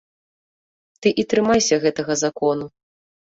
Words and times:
Ты 1.05 1.11
і 1.23 1.25
трымайся 1.33 1.75
гэтага 1.85 2.17
закону. 2.23 2.65